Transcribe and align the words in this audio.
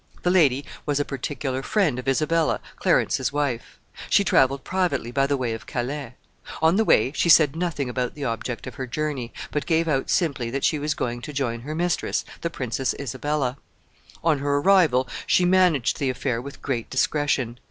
The 0.23 0.31
lady 0.31 0.65
was 0.87 0.99
a 0.99 1.05
particular 1.05 1.61
friend 1.61 1.99
of 1.99 2.07
Isabella, 2.07 2.59
Clarence's 2.77 3.31
wife. 3.31 3.77
She 4.09 4.23
traveled 4.23 4.63
privately 4.63 5.11
by 5.11 5.27
the 5.27 5.37
way 5.37 5.53
of 5.53 5.67
Calais. 5.67 6.15
On 6.59 6.75
the 6.75 6.83
way 6.83 7.11
she 7.13 7.29
said 7.29 7.55
nothing 7.55 7.87
about 7.87 8.15
the 8.15 8.23
object 8.25 8.65
of 8.65 8.73
her 8.81 8.87
journey, 8.87 9.31
but 9.51 9.67
gave 9.67 9.87
out 9.87 10.09
simply 10.09 10.49
that 10.49 10.63
she 10.65 10.79
was 10.79 10.95
going 10.95 11.21
to 11.21 11.31
join 11.33 11.59
her 11.61 11.75
mistress, 11.75 12.25
the 12.41 12.49
Princess 12.49 12.95
Isabella. 12.99 13.57
On 14.23 14.39
her 14.39 14.57
arrival 14.57 15.07
she 15.27 15.45
managed 15.45 15.99
the 15.99 16.09
affair 16.09 16.41
with 16.41 16.63
great 16.63 16.89
discretion. 16.89 17.59